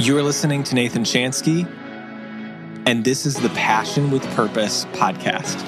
You're 0.00 0.22
listening 0.22 0.62
to 0.62 0.74
Nathan 0.74 1.02
Chanski, 1.02 1.66
and 2.86 3.04
this 3.04 3.26
is 3.26 3.34
the 3.34 3.50
Passion 3.50 4.10
with 4.10 4.24
Purpose 4.34 4.86
podcast. 4.94 5.62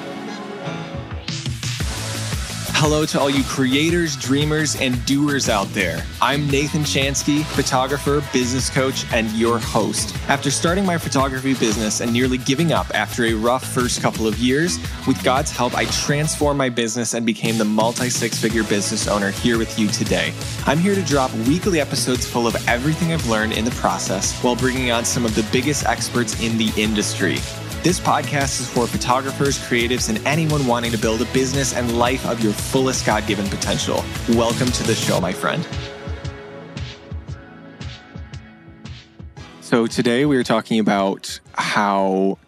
Hello 2.82 3.06
to 3.06 3.20
all 3.20 3.30
you 3.30 3.44
creators, 3.44 4.16
dreamers, 4.16 4.74
and 4.74 5.06
doers 5.06 5.48
out 5.48 5.68
there. 5.68 6.04
I'm 6.20 6.48
Nathan 6.48 6.80
Chanski, 6.80 7.44
photographer, 7.44 8.24
business 8.32 8.68
coach, 8.68 9.04
and 9.12 9.30
your 9.34 9.60
host. 9.60 10.16
After 10.28 10.50
starting 10.50 10.84
my 10.84 10.98
photography 10.98 11.54
business 11.54 12.00
and 12.00 12.12
nearly 12.12 12.38
giving 12.38 12.72
up 12.72 12.92
after 12.92 13.26
a 13.26 13.34
rough 13.34 13.64
first 13.64 14.02
couple 14.02 14.26
of 14.26 14.36
years, 14.38 14.80
with 15.06 15.22
God's 15.22 15.52
help, 15.52 15.76
I 15.76 15.84
transformed 15.84 16.58
my 16.58 16.68
business 16.68 17.14
and 17.14 17.24
became 17.24 17.56
the 17.56 17.64
multi 17.64 18.10
six 18.10 18.36
figure 18.36 18.64
business 18.64 19.06
owner 19.06 19.30
here 19.30 19.58
with 19.58 19.78
you 19.78 19.86
today. 19.86 20.32
I'm 20.66 20.78
here 20.78 20.96
to 20.96 21.04
drop 21.04 21.32
weekly 21.46 21.80
episodes 21.80 22.26
full 22.26 22.48
of 22.48 22.56
everything 22.66 23.12
I've 23.12 23.28
learned 23.28 23.52
in 23.52 23.64
the 23.64 23.70
process 23.70 24.36
while 24.42 24.56
bringing 24.56 24.90
on 24.90 25.04
some 25.04 25.24
of 25.24 25.36
the 25.36 25.46
biggest 25.52 25.86
experts 25.86 26.42
in 26.42 26.58
the 26.58 26.72
industry. 26.76 27.38
This 27.82 27.98
podcast 27.98 28.60
is 28.60 28.70
for 28.70 28.86
photographers, 28.86 29.58
creatives, 29.58 30.08
and 30.08 30.24
anyone 30.24 30.68
wanting 30.68 30.92
to 30.92 30.98
build 30.98 31.20
a 31.20 31.24
business 31.32 31.74
and 31.74 31.98
life 31.98 32.24
of 32.26 32.40
your 32.40 32.52
fullest 32.52 33.04
God 33.04 33.26
given 33.26 33.48
potential. 33.48 34.04
Welcome 34.28 34.70
to 34.70 34.84
the 34.84 34.94
show, 34.94 35.20
my 35.20 35.32
friend. 35.32 35.66
So, 39.62 39.88
today 39.88 40.26
we 40.26 40.36
are 40.36 40.44
talking 40.44 40.78
about 40.78 41.40
how 41.54 42.38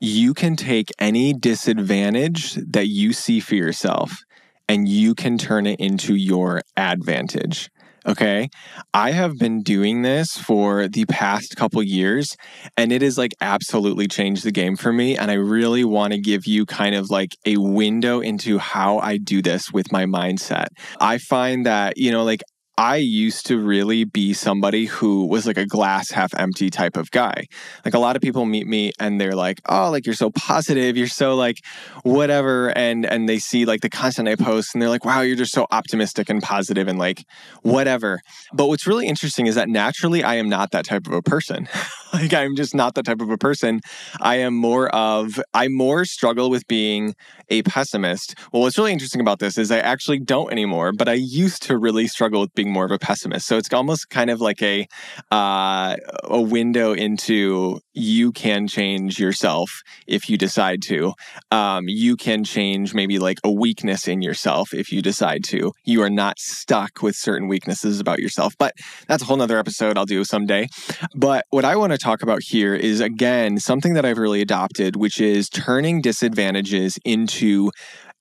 you 0.00 0.34
can 0.34 0.54
take 0.54 0.90
any 0.98 1.32
disadvantage 1.32 2.52
that 2.52 2.88
you 2.88 3.14
see 3.14 3.40
for 3.40 3.54
yourself 3.54 4.22
and 4.68 4.86
you 4.86 5.14
can 5.14 5.38
turn 5.38 5.66
it 5.66 5.80
into 5.80 6.14
your 6.14 6.60
advantage. 6.76 7.70
Okay. 8.06 8.50
I 8.92 9.12
have 9.12 9.38
been 9.38 9.62
doing 9.62 10.02
this 10.02 10.36
for 10.36 10.88
the 10.88 11.06
past 11.06 11.56
couple 11.56 11.82
years 11.82 12.36
and 12.76 12.92
it 12.92 13.00
has 13.00 13.16
like 13.16 13.32
absolutely 13.40 14.06
changed 14.06 14.44
the 14.44 14.52
game 14.52 14.76
for 14.76 14.92
me. 14.92 15.16
And 15.16 15.30
I 15.30 15.34
really 15.34 15.84
want 15.84 16.12
to 16.12 16.20
give 16.20 16.46
you 16.46 16.66
kind 16.66 16.94
of 16.94 17.08
like 17.08 17.34
a 17.46 17.56
window 17.56 18.20
into 18.20 18.58
how 18.58 18.98
I 18.98 19.16
do 19.16 19.40
this 19.40 19.72
with 19.72 19.90
my 19.90 20.04
mindset. 20.04 20.66
I 21.00 21.16
find 21.16 21.64
that, 21.64 21.96
you 21.96 22.12
know, 22.12 22.24
like 22.24 22.42
I 22.76 22.96
used 22.96 23.46
to 23.46 23.58
really 23.58 24.04
be 24.04 24.32
somebody 24.32 24.86
who 24.86 25.26
was 25.26 25.46
like 25.46 25.56
a 25.56 25.66
glass 25.66 26.10
half 26.10 26.34
empty 26.36 26.70
type 26.70 26.96
of 26.96 27.10
guy. 27.12 27.46
Like 27.84 27.94
a 27.94 28.00
lot 28.00 28.16
of 28.16 28.22
people 28.22 28.44
meet 28.46 28.66
me 28.66 28.92
and 28.98 29.20
they're 29.20 29.36
like, 29.36 29.60
"Oh, 29.68 29.90
like 29.90 30.06
you're 30.06 30.14
so 30.14 30.30
positive, 30.30 30.96
you're 30.96 31.06
so 31.06 31.36
like 31.36 31.64
whatever." 32.02 32.76
And 32.76 33.06
and 33.06 33.28
they 33.28 33.38
see 33.38 33.64
like 33.64 33.80
the 33.80 33.90
content 33.90 34.28
I 34.28 34.34
post 34.34 34.74
and 34.74 34.82
they're 34.82 34.88
like, 34.88 35.04
"Wow, 35.04 35.20
you're 35.20 35.36
just 35.36 35.52
so 35.52 35.66
optimistic 35.70 36.28
and 36.28 36.42
positive 36.42 36.88
and 36.88 36.98
like 36.98 37.24
whatever." 37.62 38.20
But 38.52 38.66
what's 38.66 38.86
really 38.86 39.06
interesting 39.06 39.46
is 39.46 39.54
that 39.54 39.68
naturally 39.68 40.24
I 40.24 40.34
am 40.34 40.48
not 40.48 40.72
that 40.72 40.84
type 40.84 41.06
of 41.06 41.12
a 41.12 41.22
person. 41.22 41.68
like 42.14 42.32
I'm 42.32 42.56
just 42.56 42.74
not 42.74 42.94
that 42.94 43.04
type 43.04 43.20
of 43.20 43.30
a 43.30 43.38
person. 43.38 43.80
I 44.20 44.36
am 44.36 44.54
more 44.54 44.88
of 44.94 45.40
I 45.52 45.68
more 45.68 46.04
struggle 46.04 46.48
with 46.50 46.66
being 46.66 47.14
a 47.48 47.62
pessimist. 47.62 48.34
Well, 48.52 48.62
what's 48.62 48.78
really 48.78 48.92
interesting 48.92 49.20
about 49.20 49.38
this 49.38 49.58
is 49.58 49.70
I 49.70 49.78
actually 49.78 50.20
don't 50.20 50.50
anymore, 50.50 50.92
but 50.92 51.08
I 51.08 51.14
used 51.14 51.62
to 51.64 51.76
really 51.76 52.06
struggle 52.06 52.40
with 52.40 52.54
being 52.54 52.72
more 52.72 52.84
of 52.84 52.90
a 52.90 52.98
pessimist. 52.98 53.46
So 53.46 53.56
it's 53.56 53.72
almost 53.72 54.10
kind 54.10 54.30
of 54.30 54.40
like 54.40 54.62
a 54.62 54.86
uh, 55.30 55.96
a 56.24 56.40
window 56.40 56.92
into 56.92 57.80
you 57.92 58.32
can 58.32 58.66
change 58.66 59.18
yourself 59.18 59.70
if 60.06 60.28
you 60.28 60.36
decide 60.36 60.82
to. 60.82 61.12
Um, 61.50 61.84
you 61.88 62.16
can 62.16 62.44
change 62.44 62.94
maybe 62.94 63.18
like 63.18 63.38
a 63.44 63.50
weakness 63.50 64.08
in 64.08 64.22
yourself 64.22 64.72
if 64.72 64.92
you 64.92 65.02
decide 65.02 65.44
to. 65.44 65.72
You 65.84 66.02
are 66.02 66.10
not 66.10 66.38
stuck 66.38 67.02
with 67.02 67.16
certain 67.16 67.48
weaknesses 67.48 68.00
about 68.00 68.18
yourself. 68.18 68.54
But 68.58 68.74
that's 69.08 69.22
a 69.22 69.26
whole 69.26 69.36
nother 69.36 69.58
episode 69.58 69.98
I'll 69.98 70.06
do 70.06 70.24
someday. 70.24 70.68
But 71.14 71.44
what 71.50 71.64
I 71.64 71.76
want 71.76 71.92
to 71.92 71.98
talk 72.04 72.22
about 72.22 72.42
here 72.42 72.74
is 72.74 73.00
again 73.00 73.58
something 73.58 73.94
that 73.94 74.04
I've 74.04 74.18
really 74.18 74.42
adopted, 74.42 74.96
which 74.96 75.20
is 75.20 75.48
turning 75.48 76.00
disadvantages 76.00 76.98
into 77.04 77.70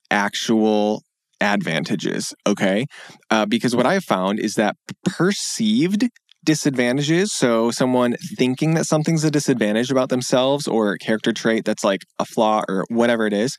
actual 0.10 1.04
advantages. 1.42 2.34
Okay. 2.48 2.86
Uh, 3.30 3.46
because 3.46 3.76
what 3.76 3.86
I 3.86 3.94
have 3.94 4.06
found 4.06 4.40
is 4.40 4.54
that 4.56 4.76
perceived 5.06 6.08
disadvantages, 6.46 7.32
so 7.34 7.72
someone 7.72 8.16
thinking 8.38 8.74
that 8.74 8.86
something's 8.86 9.24
a 9.24 9.32
disadvantage 9.32 9.92
about 9.92 10.10
themselves 10.10 10.68
or 10.68 10.94
a 10.94 10.98
character 10.98 11.32
trait 11.32 11.64
that's 11.64 11.84
like 11.84 12.02
a 12.20 12.26
flaw 12.26 12.62
or 12.68 12.86
whatever 12.90 13.26
it 13.26 13.34
is, 13.34 13.58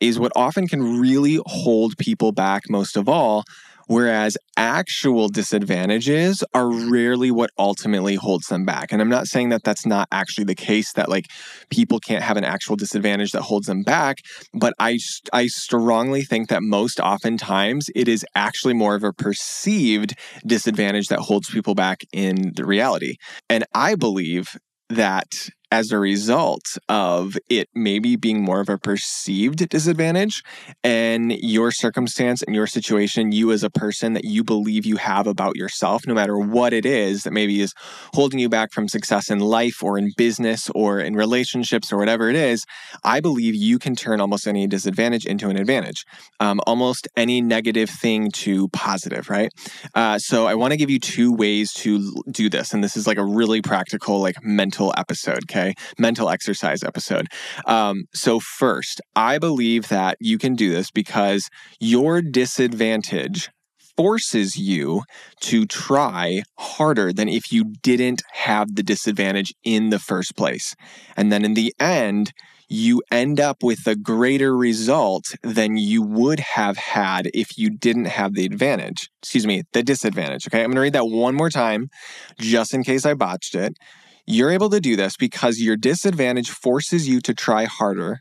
is 0.00 0.18
what 0.18 0.32
often 0.36 0.68
can 0.68 1.00
really 1.00 1.40
hold 1.46 1.96
people 1.98 2.32
back 2.32 2.62
most 2.68 2.96
of 2.96 3.08
all 3.08 3.44
Whereas 3.90 4.36
actual 4.56 5.28
disadvantages 5.28 6.44
are 6.54 6.70
rarely 6.70 7.32
what 7.32 7.50
ultimately 7.58 8.14
holds 8.14 8.46
them 8.46 8.64
back. 8.64 8.92
And 8.92 9.02
I'm 9.02 9.08
not 9.08 9.26
saying 9.26 9.48
that 9.48 9.64
that's 9.64 9.84
not 9.84 10.06
actually 10.12 10.44
the 10.44 10.54
case, 10.54 10.92
that 10.92 11.08
like 11.08 11.26
people 11.70 11.98
can't 11.98 12.22
have 12.22 12.36
an 12.36 12.44
actual 12.44 12.76
disadvantage 12.76 13.32
that 13.32 13.42
holds 13.42 13.66
them 13.66 13.82
back. 13.82 14.18
But 14.54 14.74
I, 14.78 15.00
I 15.32 15.48
strongly 15.48 16.22
think 16.22 16.50
that 16.50 16.62
most 16.62 17.00
oftentimes 17.00 17.88
it 17.96 18.06
is 18.06 18.24
actually 18.36 18.74
more 18.74 18.94
of 18.94 19.02
a 19.02 19.12
perceived 19.12 20.14
disadvantage 20.46 21.08
that 21.08 21.18
holds 21.18 21.50
people 21.50 21.74
back 21.74 22.02
in 22.12 22.52
the 22.54 22.64
reality. 22.64 23.16
And 23.48 23.64
I 23.74 23.96
believe 23.96 24.56
that 24.88 25.26
as 25.70 25.92
a 25.92 25.98
result 25.98 26.78
of 26.88 27.36
it 27.48 27.68
maybe 27.74 28.16
being 28.16 28.42
more 28.42 28.60
of 28.60 28.68
a 28.68 28.76
perceived 28.78 29.68
disadvantage 29.68 30.42
and 30.82 31.32
your 31.32 31.70
circumstance 31.70 32.42
and 32.42 32.56
your 32.56 32.66
situation, 32.66 33.30
you 33.30 33.52
as 33.52 33.62
a 33.62 33.70
person 33.70 34.14
that 34.14 34.24
you 34.24 34.42
believe 34.42 34.84
you 34.84 34.96
have 34.96 35.26
about 35.26 35.56
yourself, 35.56 36.06
no 36.06 36.14
matter 36.14 36.36
what 36.36 36.72
it 36.72 36.84
is 36.84 37.22
that 37.22 37.32
maybe 37.32 37.60
is 37.60 37.72
holding 38.14 38.40
you 38.40 38.48
back 38.48 38.72
from 38.72 38.88
success 38.88 39.30
in 39.30 39.38
life 39.38 39.82
or 39.82 39.96
in 39.96 40.10
business 40.16 40.68
or 40.74 40.98
in 40.98 41.14
relationships 41.14 41.92
or 41.92 41.98
whatever 41.98 42.28
it 42.28 42.36
is, 42.36 42.64
I 43.04 43.20
believe 43.20 43.54
you 43.54 43.78
can 43.78 43.94
turn 43.94 44.20
almost 44.20 44.48
any 44.48 44.66
disadvantage 44.66 45.24
into 45.24 45.50
an 45.50 45.56
advantage, 45.56 46.04
um, 46.40 46.60
almost 46.66 47.06
any 47.16 47.40
negative 47.40 47.90
thing 47.90 48.30
to 48.32 48.68
positive, 48.68 49.30
right? 49.30 49.52
Uh, 49.94 50.18
so 50.18 50.46
I 50.46 50.54
want 50.54 50.72
to 50.72 50.76
give 50.76 50.90
you 50.90 50.98
two 50.98 51.32
ways 51.32 51.72
to 51.74 52.22
do 52.30 52.48
this. 52.50 52.72
And 52.72 52.82
this 52.82 52.96
is 52.96 53.06
like 53.06 53.18
a 53.18 53.24
really 53.24 53.62
practical, 53.62 54.20
like 54.20 54.42
mental 54.42 54.92
episode, 54.96 55.44
okay? 55.44 55.59
Okay? 55.60 55.74
Mental 55.98 56.28
exercise 56.28 56.82
episode. 56.82 57.26
Um, 57.66 58.04
so, 58.14 58.40
first, 58.40 59.00
I 59.14 59.38
believe 59.38 59.88
that 59.88 60.16
you 60.20 60.38
can 60.38 60.54
do 60.54 60.70
this 60.70 60.90
because 60.90 61.48
your 61.78 62.22
disadvantage 62.22 63.50
forces 63.96 64.56
you 64.56 65.02
to 65.40 65.66
try 65.66 66.42
harder 66.58 67.12
than 67.12 67.28
if 67.28 67.52
you 67.52 67.74
didn't 67.82 68.22
have 68.32 68.74
the 68.74 68.82
disadvantage 68.82 69.52
in 69.62 69.90
the 69.90 69.98
first 69.98 70.36
place. 70.36 70.74
And 71.16 71.30
then 71.30 71.44
in 71.44 71.54
the 71.54 71.74
end, 71.78 72.32
you 72.70 73.02
end 73.10 73.40
up 73.40 73.62
with 73.62 73.86
a 73.86 73.96
greater 73.96 74.56
result 74.56 75.34
than 75.42 75.76
you 75.76 76.02
would 76.02 76.38
have 76.38 76.76
had 76.76 77.28
if 77.34 77.58
you 77.58 77.68
didn't 77.68 78.04
have 78.04 78.34
the 78.34 78.46
advantage. 78.46 79.10
Excuse 79.22 79.46
me, 79.46 79.64
the 79.72 79.82
disadvantage. 79.82 80.46
Okay, 80.46 80.62
I'm 80.62 80.70
gonna 80.70 80.80
read 80.80 80.92
that 80.92 81.06
one 81.06 81.34
more 81.34 81.50
time 81.50 81.90
just 82.38 82.72
in 82.72 82.84
case 82.84 83.04
I 83.04 83.14
botched 83.14 83.56
it. 83.56 83.74
You're 84.30 84.50
able 84.50 84.70
to 84.70 84.80
do 84.80 84.94
this 84.94 85.16
because 85.16 85.58
your 85.58 85.76
disadvantage 85.76 86.50
forces 86.50 87.08
you 87.08 87.20
to 87.22 87.34
try 87.34 87.64
harder 87.64 88.20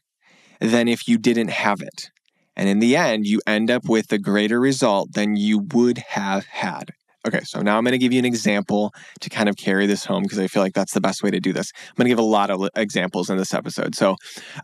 than 0.60 0.88
if 0.88 1.08
you 1.08 1.20
didn't 1.20 1.52
have 1.52 1.82
it. 1.82 2.10
And 2.56 2.68
in 2.68 2.80
the 2.80 2.96
end, 2.96 3.28
you 3.28 3.42
end 3.46 3.70
up 3.70 3.88
with 3.88 4.12
a 4.12 4.18
greater 4.18 4.60
result 4.60 5.14
than 5.14 5.36
you 5.36 5.60
would 5.72 6.00
have 6.00 6.46
had. 6.46 6.92
Okay, 7.28 7.42
so 7.44 7.62
now 7.62 7.78
I'm 7.78 7.84
going 7.84 7.92
to 7.92 8.00
give 8.00 8.12
you 8.12 8.18
an 8.18 8.26
example 8.26 8.92
to 9.22 9.30
kind 9.30 9.50
of 9.50 9.56
carry 9.56 9.86
this 9.86 10.04
home 10.04 10.24
because 10.24 10.40
I 10.40 10.48
feel 10.48 10.64
like 10.64 10.74
that's 10.74 10.94
the 10.94 11.02
best 11.02 11.22
way 11.22 11.30
to 11.30 11.40
do 11.40 11.54
this. 11.54 11.72
I'm 11.76 11.94
going 11.96 12.06
to 12.06 12.10
give 12.10 12.18
a 12.18 12.24
lot 12.24 12.50
of 12.50 12.68
examples 12.76 13.30
in 13.30 13.38
this 13.38 13.54
episode. 13.54 13.94
So, 13.94 14.16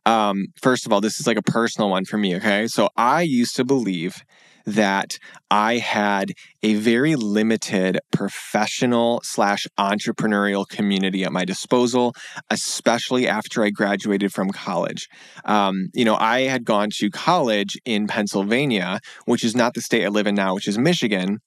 um, 0.07 0.47
first 0.62 0.88
of 0.88 0.94
all, 0.94 1.00
this 1.00 1.19
is 1.19 1.27
like 1.27 1.38
a 1.38 1.44
personal 1.44 1.91
one 1.91 2.06
for 2.06 2.17
me. 2.17 2.35
Okay, 2.38 2.66
so 2.67 2.89
I 2.97 3.22
used 3.22 3.56
to 3.57 3.66
believe 3.66 4.23
that 4.66 5.18
I 5.52 5.78
had 5.78 6.34
a 6.64 6.76
very 6.76 7.16
limited 7.16 8.00
professional 8.12 9.22
slash 9.24 9.68
entrepreneurial 9.80 10.68
community 10.68 11.24
at 11.24 11.31
my 11.31 11.45
disposal, 11.45 12.13
especially 12.50 13.28
after 13.28 13.63
I 13.63 13.69
graduated 13.69 14.34
from 14.34 14.50
college. 14.50 15.07
Um, 15.45 15.89
you 15.94 16.06
know, 16.06 16.16
I 16.16 16.42
had 16.42 16.66
gone 16.66 16.89
to 16.98 17.10
college 17.10 17.78
in 17.86 18.07
Pennsylvania, 18.07 19.00
which 19.25 19.44
is 19.44 19.56
not 19.56 19.74
the 19.74 19.81
state 19.81 20.04
I 20.06 20.10
live 20.10 20.28
in 20.28 20.36
now, 20.36 20.56
which 20.56 20.68
is 20.68 20.78
Michigan. 20.78 21.39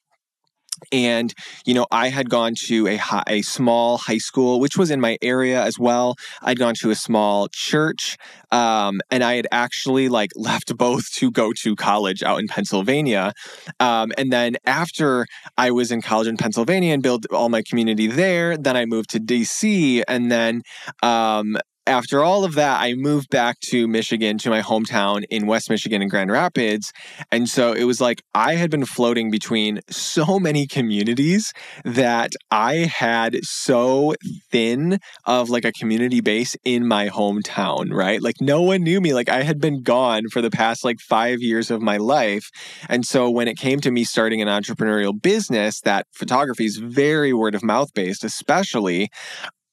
And, 0.92 1.34
you 1.64 1.74
know, 1.74 1.86
I 1.90 2.08
had 2.08 2.30
gone 2.30 2.54
to 2.66 2.86
a, 2.86 2.96
high, 2.96 3.24
a 3.26 3.42
small 3.42 3.98
high 3.98 4.18
school, 4.18 4.60
which 4.60 4.76
was 4.76 4.90
in 4.90 5.00
my 5.00 5.18
area 5.22 5.62
as 5.62 5.78
well. 5.78 6.16
I'd 6.42 6.58
gone 6.58 6.74
to 6.80 6.90
a 6.90 6.94
small 6.94 7.48
church. 7.52 8.16
Um, 8.50 9.00
and 9.10 9.22
I 9.22 9.34
had 9.34 9.46
actually 9.52 10.08
like 10.08 10.30
left 10.36 10.76
both 10.76 11.10
to 11.14 11.30
go 11.30 11.52
to 11.62 11.76
college 11.76 12.22
out 12.22 12.40
in 12.40 12.48
Pennsylvania. 12.48 13.32
Um, 13.80 14.12
and 14.16 14.32
then 14.32 14.56
after 14.66 15.26
I 15.56 15.70
was 15.70 15.92
in 15.92 16.02
college 16.02 16.28
in 16.28 16.36
Pennsylvania 16.36 16.94
and 16.94 17.02
built 17.02 17.26
all 17.32 17.48
my 17.48 17.62
community 17.62 18.06
there, 18.06 18.56
then 18.56 18.76
I 18.76 18.86
moved 18.86 19.10
to 19.10 19.20
DC. 19.20 20.02
And 20.08 20.30
then, 20.30 20.62
um, 21.02 21.58
after 21.88 22.22
all 22.22 22.44
of 22.44 22.54
that, 22.54 22.80
I 22.80 22.94
moved 22.94 23.30
back 23.30 23.58
to 23.70 23.88
Michigan, 23.88 24.36
to 24.38 24.50
my 24.50 24.60
hometown 24.60 25.24
in 25.30 25.46
West 25.46 25.70
Michigan 25.70 26.02
in 26.02 26.08
Grand 26.08 26.30
Rapids. 26.30 26.92
And 27.32 27.48
so 27.48 27.72
it 27.72 27.84
was 27.84 28.00
like 28.00 28.22
I 28.34 28.56
had 28.56 28.70
been 28.70 28.84
floating 28.84 29.30
between 29.30 29.80
so 29.88 30.38
many 30.48 30.66
communities 30.66 31.52
that 31.84 32.32
I 32.50 32.74
had 32.74 33.38
so 33.42 34.14
thin 34.50 34.98
of 35.24 35.48
like 35.48 35.64
a 35.64 35.72
community 35.72 36.20
base 36.20 36.54
in 36.64 36.86
my 36.86 37.08
hometown, 37.08 37.92
right? 37.92 38.22
Like 38.22 38.36
no 38.40 38.60
one 38.60 38.82
knew 38.82 39.00
me. 39.00 39.14
Like 39.14 39.30
I 39.30 39.42
had 39.42 39.58
been 39.58 39.82
gone 39.82 40.28
for 40.30 40.42
the 40.42 40.50
past 40.50 40.84
like 40.84 41.00
five 41.00 41.40
years 41.40 41.70
of 41.70 41.80
my 41.80 41.96
life. 41.96 42.50
And 42.88 43.06
so 43.06 43.30
when 43.30 43.48
it 43.48 43.56
came 43.56 43.80
to 43.80 43.90
me 43.90 44.04
starting 44.04 44.42
an 44.42 44.48
entrepreneurial 44.48 45.20
business, 45.20 45.80
that 45.80 46.06
photography 46.12 46.66
is 46.66 46.76
very 46.76 47.32
word 47.32 47.54
of 47.54 47.64
mouth 47.64 47.94
based, 47.94 48.24
especially 48.24 49.08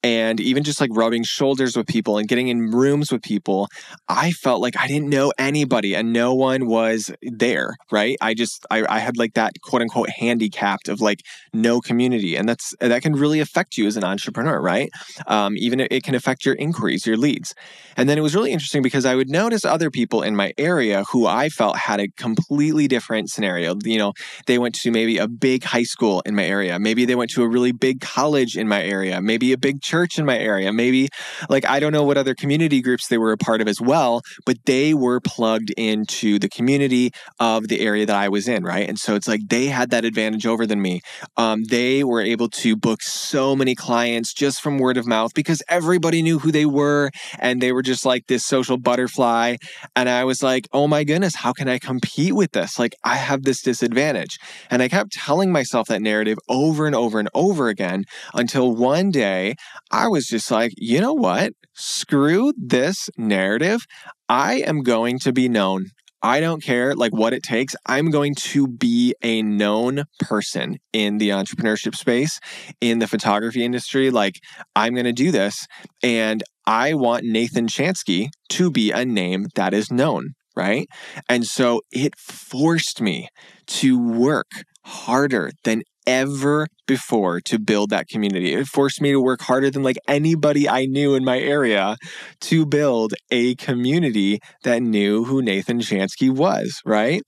and 0.05 0.39
even 0.39 0.63
just 0.63 0.79
like 0.79 0.91
rubbing 0.93 1.23
shoulders 1.23 1.75
with 1.75 1.87
people 1.87 2.19
and 2.19 2.27
getting 2.27 2.49
in 2.49 2.69
rooms 2.69 3.11
with 3.11 3.23
people, 3.23 3.67
I 4.07 4.33
felt 4.33 4.61
like 4.61 4.79
I 4.79 4.85
didn't 4.85 5.09
know 5.09 5.33
anybody 5.39 5.95
and 5.95 6.13
no 6.13 6.35
one 6.35 6.67
was 6.67 7.11
there, 7.23 7.75
right? 7.91 8.15
I 8.21 8.35
just, 8.35 8.67
I, 8.69 8.85
I 8.87 8.99
had 8.99 9.17
like 9.17 9.33
that 9.33 9.53
quote 9.63 9.81
unquote 9.81 10.11
handicapped 10.11 10.89
of 10.89 11.01
like 11.01 11.21
no 11.53 11.81
community. 11.81 12.35
And 12.35 12.47
that's, 12.47 12.75
that 12.79 13.01
can 13.01 13.13
really 13.13 13.39
affect 13.39 13.79
you 13.79 13.87
as 13.87 13.97
an 13.97 14.03
entrepreneur, 14.03 14.61
right? 14.61 14.91
Um, 15.25 15.55
even 15.57 15.79
it 15.79 16.03
can 16.03 16.13
affect 16.13 16.45
your 16.45 16.53
inquiries, 16.53 17.07
your 17.07 17.17
leads. 17.17 17.55
And 17.97 18.07
then 18.07 18.19
it 18.19 18.21
was 18.21 18.35
really 18.35 18.51
interesting 18.51 18.83
because 18.83 19.07
I 19.07 19.15
would 19.15 19.31
notice 19.31 19.65
other 19.65 19.89
people 19.89 20.21
in 20.21 20.35
my 20.35 20.53
area 20.59 21.03
who 21.11 21.25
I 21.25 21.49
felt 21.49 21.77
had 21.77 21.99
a 21.99 22.09
completely 22.09 22.87
different 22.87 23.31
scenario. 23.31 23.75
You 23.83 23.97
know, 23.97 24.13
they 24.45 24.59
went 24.59 24.75
to 24.75 24.91
maybe 24.91 25.17
a 25.17 25.27
big 25.27 25.63
high 25.63 25.81
school 25.81 26.21
in 26.27 26.35
my 26.35 26.45
area. 26.45 26.77
Maybe 26.77 27.05
they 27.05 27.15
went 27.15 27.31
to 27.31 27.41
a 27.41 27.47
really 27.47 27.71
big 27.71 28.01
college 28.01 28.55
in 28.55 28.67
my 28.67 28.83
area, 28.83 29.19
maybe 29.19 29.51
a 29.51 29.57
big 29.57 29.81
church 29.81 29.94
church 29.95 30.19
in 30.19 30.25
my 30.25 30.37
area. 30.37 30.73
Maybe, 30.73 31.07
like, 31.49 31.65
I 31.65 31.79
don't 31.79 31.93
know 31.93 32.03
what 32.03 32.17
other 32.17 32.35
community 32.35 32.81
groups 32.81 33.07
they 33.07 33.17
were 33.17 33.31
a 33.31 33.37
part 33.37 33.61
of 33.61 33.67
as 33.67 33.79
well, 33.79 34.21
but 34.45 34.57
they 34.65 34.93
were 34.93 35.19
plugged 35.21 35.71
into 35.77 36.37
the 36.37 36.49
community 36.49 37.11
of 37.39 37.69
the 37.69 37.79
area 37.79 38.05
that 38.05 38.15
I 38.15 38.27
was 38.27 38.47
in, 38.47 38.63
right? 38.63 38.87
And 38.89 38.99
so 38.99 39.15
it's 39.15 39.27
like 39.27 39.41
they 39.47 39.67
had 39.67 39.91
that 39.91 40.03
advantage 40.03 40.45
over 40.45 40.65
than 40.65 40.81
me. 40.81 41.01
Um, 41.37 41.63
they 41.69 42.03
were 42.03 42.21
able 42.21 42.49
to 42.63 42.75
book 42.75 43.01
so 43.01 43.55
many 43.55 43.73
clients 43.73 44.33
just 44.33 44.61
from 44.61 44.79
word 44.79 44.97
of 44.97 45.07
mouth 45.07 45.31
because 45.33 45.61
everybody 45.69 46.21
knew 46.21 46.39
who 46.39 46.51
they 46.51 46.65
were 46.65 47.09
and 47.39 47.61
they 47.61 47.71
were 47.71 47.81
just 47.81 48.05
like 48.05 48.27
this 48.27 48.45
social 48.45 48.77
butterfly. 48.77 49.55
And 49.95 50.09
I 50.09 50.23
was 50.25 50.43
like, 50.43 50.67
oh 50.73 50.87
my 50.87 51.03
goodness, 51.03 51.35
how 51.35 51.53
can 51.53 51.69
I 51.69 51.79
compete 51.79 52.35
with 52.35 52.51
this? 52.51 52.77
Like, 52.77 52.95
I 53.03 53.15
have 53.15 53.43
this 53.43 53.61
disadvantage. 53.61 54.37
And 54.69 54.81
I 54.81 54.89
kept 54.89 55.13
telling 55.13 55.51
myself 55.51 55.87
that 55.87 56.01
narrative 56.01 56.37
over 56.49 56.85
and 56.85 56.95
over 56.95 57.19
and 57.19 57.29
over 57.33 57.69
again 57.69 58.03
until 58.33 58.75
one 58.75 59.09
day 59.11 59.55
I 59.95 60.09
was 60.09 60.27
just 60.27 60.51
like, 60.51 60.73
you 60.75 60.99
know 60.99 61.13
what? 61.13 61.53
Screw 61.73 62.51
this 62.57 63.09
narrative. 63.17 63.85
I 64.27 64.55
am 64.55 64.83
going 64.83 65.19
to 65.19 65.31
be 65.31 65.47
known. 65.47 65.85
I 66.21 66.41
don't 66.41 66.61
care 66.61 66.93
like 66.93 67.13
what 67.13 67.31
it 67.31 67.43
takes. 67.43 67.77
I'm 67.85 68.09
going 68.09 68.35
to 68.35 68.67
be 68.67 69.15
a 69.23 69.41
known 69.41 70.03
person 70.19 70.79
in 70.91 71.17
the 71.17 71.29
entrepreneurship 71.29 71.95
space, 71.95 72.41
in 72.81 72.99
the 72.99 73.07
photography 73.07 73.63
industry. 73.63 74.11
Like 74.11 74.41
I'm 74.75 74.95
going 74.95 75.05
to 75.05 75.13
do 75.13 75.31
this 75.31 75.65
and 76.03 76.43
I 76.67 76.93
want 76.93 77.23
Nathan 77.23 77.67
Chanski 77.67 78.27
to 78.49 78.69
be 78.69 78.91
a 78.91 79.05
name 79.05 79.45
that 79.55 79.73
is 79.73 79.89
known, 79.89 80.33
right? 80.57 80.89
And 81.29 81.47
so 81.47 81.79
it 81.93 82.19
forced 82.19 82.99
me 82.99 83.29
to 83.67 83.97
work 83.97 84.51
harder 84.83 85.51
than 85.63 85.83
ever 86.07 86.67
before 86.87 87.41
to 87.41 87.59
build 87.59 87.89
that 87.89 88.07
community. 88.07 88.53
It 88.53 88.67
forced 88.67 89.01
me 89.01 89.11
to 89.11 89.19
work 89.19 89.41
harder 89.41 89.71
than 89.71 89.83
like 89.83 89.97
anybody 90.07 90.69
I 90.69 90.85
knew 90.85 91.15
in 91.15 91.23
my 91.23 91.39
area 91.39 91.97
to 92.41 92.65
build 92.65 93.13
a 93.31 93.55
community 93.55 94.39
that 94.63 94.81
knew 94.81 95.23
who 95.25 95.41
Nathan 95.41 95.79
Chanski 95.79 96.29
was, 96.29 96.81
right? 96.85 97.21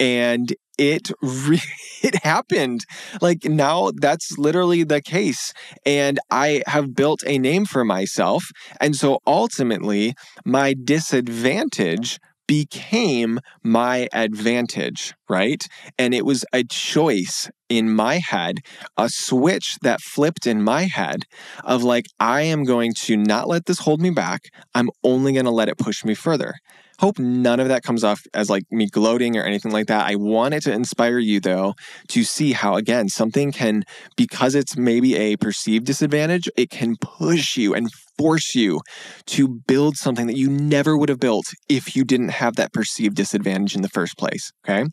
And 0.00 0.52
it 0.78 1.10
re- 1.22 1.60
it 2.02 2.22
happened 2.24 2.84
like 3.20 3.44
now 3.44 3.90
that's 4.00 4.38
literally 4.38 4.82
the 4.82 5.00
case 5.00 5.52
and 5.84 6.18
i 6.30 6.62
have 6.66 6.94
built 6.94 7.20
a 7.26 7.38
name 7.38 7.64
for 7.64 7.84
myself 7.84 8.44
and 8.80 8.96
so 8.96 9.18
ultimately 9.26 10.14
my 10.44 10.74
disadvantage 10.84 12.18
became 12.52 13.40
my 13.62 14.06
advantage, 14.12 15.14
right? 15.26 15.66
And 15.96 16.12
it 16.12 16.26
was 16.26 16.44
a 16.52 16.62
choice 16.64 17.50
in 17.70 17.88
my 17.88 18.18
head, 18.18 18.58
a 18.98 19.08
switch 19.08 19.78
that 19.80 20.02
flipped 20.02 20.46
in 20.46 20.62
my 20.62 20.82
head 20.82 21.22
of 21.64 21.82
like, 21.82 22.04
I 22.20 22.42
am 22.42 22.64
going 22.64 22.92
to 23.04 23.16
not 23.16 23.48
let 23.48 23.64
this 23.64 23.78
hold 23.78 24.02
me 24.02 24.10
back. 24.10 24.42
I'm 24.74 24.90
only 25.02 25.32
going 25.32 25.46
to 25.46 25.50
let 25.50 25.70
it 25.70 25.78
push 25.78 26.04
me 26.04 26.14
further. 26.14 26.52
Hope 26.98 27.18
none 27.18 27.58
of 27.58 27.68
that 27.68 27.82
comes 27.82 28.04
off 28.04 28.20
as 28.34 28.50
like 28.50 28.64
me 28.70 28.86
gloating 28.86 29.38
or 29.38 29.44
anything 29.44 29.72
like 29.72 29.86
that. 29.86 30.06
I 30.06 30.16
wanted 30.16 30.62
to 30.64 30.72
inspire 30.72 31.18
you 31.18 31.40
though 31.40 31.72
to 32.08 32.22
see 32.22 32.52
how, 32.52 32.76
again, 32.76 33.08
something 33.08 33.50
can, 33.50 33.84
because 34.14 34.54
it's 34.54 34.76
maybe 34.76 35.16
a 35.16 35.36
perceived 35.36 35.86
disadvantage, 35.86 36.50
it 36.54 36.68
can 36.68 36.96
push 37.00 37.56
you 37.56 37.74
and 37.74 37.88
force 38.22 38.54
you 38.54 38.80
to 39.26 39.48
build 39.66 39.96
something 39.96 40.28
that 40.28 40.36
you 40.36 40.48
never 40.48 40.96
would 40.96 41.08
have 41.08 41.18
built 41.18 41.46
if 41.68 41.96
you 41.96 42.04
didn't 42.04 42.28
have 42.28 42.54
that 42.54 42.72
perceived 42.72 43.16
disadvantage 43.16 43.74
in 43.74 43.82
the 43.82 43.88
first 43.88 44.16
place. 44.16 44.52
Okay. 44.64 44.88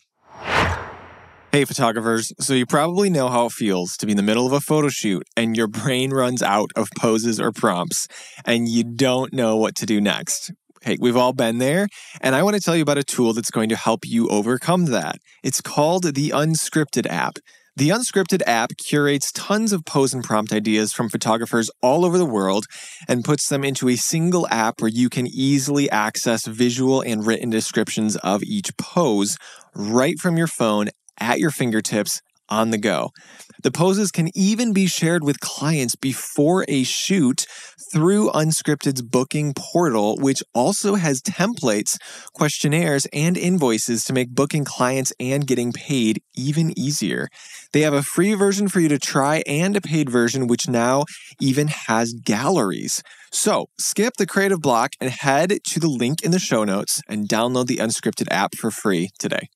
Hey, 1.51 1.65
photographers. 1.65 2.31
So, 2.39 2.53
you 2.53 2.65
probably 2.65 3.09
know 3.09 3.27
how 3.27 3.47
it 3.47 3.51
feels 3.51 3.95
to 3.97 4.07
be 4.07 4.13
in 4.13 4.17
the 4.17 4.23
middle 4.23 4.47
of 4.47 4.53
a 4.53 4.59
photo 4.59 4.89
shoot 4.89 5.23
and 5.37 5.55
your 5.55 5.67
brain 5.67 6.09
runs 6.11 6.41
out 6.41 6.69
of 6.75 6.89
poses 6.99 7.39
or 7.39 7.51
prompts 7.51 8.07
and 8.45 8.67
you 8.67 8.83
don't 8.83 9.31
know 9.31 9.57
what 9.57 9.75
to 9.75 9.85
do 9.85 10.01
next. 10.01 10.51
Hey, 10.81 10.97
we've 10.99 11.17
all 11.17 11.33
been 11.33 11.57
there, 11.57 11.89
and 12.21 12.35
I 12.35 12.41
want 12.41 12.55
to 12.55 12.61
tell 12.61 12.73
you 12.73 12.81
about 12.81 12.97
a 12.97 13.03
tool 13.03 13.33
that's 13.33 13.51
going 13.51 13.67
to 13.67 13.75
help 13.75 14.05
you 14.05 14.29
overcome 14.29 14.85
that. 14.85 15.17
It's 15.43 15.59
called 15.59 16.15
the 16.15 16.29
Unscripted 16.29 17.05
app. 17.05 17.37
The 17.79 17.91
Unscripted 17.91 18.41
app 18.45 18.75
curates 18.75 19.31
tons 19.31 19.71
of 19.71 19.85
pose 19.85 20.13
and 20.13 20.21
prompt 20.21 20.51
ideas 20.51 20.91
from 20.91 21.07
photographers 21.07 21.71
all 21.81 22.03
over 22.03 22.17
the 22.17 22.25
world 22.25 22.65
and 23.07 23.23
puts 23.23 23.47
them 23.47 23.63
into 23.63 23.87
a 23.87 23.95
single 23.95 24.45
app 24.51 24.81
where 24.81 24.89
you 24.89 25.07
can 25.07 25.25
easily 25.25 25.89
access 25.89 26.45
visual 26.45 26.99
and 26.99 27.25
written 27.25 27.49
descriptions 27.49 28.17
of 28.17 28.43
each 28.43 28.75
pose 28.75 29.37
right 29.73 30.19
from 30.19 30.35
your 30.35 30.45
phone 30.45 30.89
at 31.21 31.39
your 31.39 31.51
fingertips 31.51 32.21
on 32.49 32.71
the 32.71 32.77
go. 32.77 33.11
The 33.61 33.71
poses 33.71 34.11
can 34.11 34.29
even 34.35 34.71
be 34.71 34.87
shared 34.87 35.23
with 35.23 35.39
clients 35.41 35.95
before 35.95 36.65
a 36.69 36.83
shoot 36.83 37.45
through 37.93 38.31
Unscripted's 38.31 39.01
booking 39.01 39.53
portal, 39.53 40.15
which 40.17 40.41
also 40.53 40.95
has 40.95 41.21
templates, 41.21 41.97
questionnaires, 42.33 43.05
and 43.11 43.37
invoices 43.37 44.03
to 44.05 44.13
make 44.13 44.29
booking 44.33 44.63
clients 44.63 45.11
and 45.19 45.45
getting 45.45 45.73
paid 45.73 46.21
even 46.35 46.77
easier. 46.79 47.27
They 47.73 47.81
have 47.81 47.93
a 47.93 48.03
free 48.03 48.33
version 48.33 48.69
for 48.69 48.79
you 48.79 48.87
to 48.89 48.99
try 48.99 49.43
and 49.45 49.75
a 49.75 49.81
paid 49.81 50.09
version, 50.09 50.47
which 50.47 50.69
now 50.69 51.03
even 51.41 51.67
has 51.67 52.13
galleries. 52.13 53.03
So 53.31 53.67
skip 53.79 54.13
the 54.17 54.25
creative 54.25 54.61
block 54.61 54.91
and 55.01 55.09
head 55.09 55.59
to 55.65 55.79
the 55.79 55.89
link 55.89 56.23
in 56.23 56.31
the 56.31 56.39
show 56.39 56.63
notes 56.63 57.01
and 57.09 57.27
download 57.27 57.67
the 57.67 57.77
Unscripted 57.77 58.27
app 58.31 58.55
for 58.55 58.71
free 58.71 59.09
today. 59.19 59.49